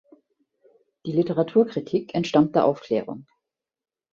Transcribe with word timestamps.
Die 1.05 1.11
Literaturkritik 1.11 2.15
entstammt 2.15 2.55
der 2.55 2.65
Aufklärung. 2.65 3.27